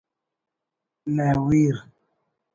نحویر 1.15 1.75